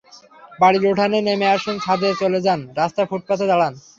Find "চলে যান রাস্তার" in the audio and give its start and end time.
2.21-3.09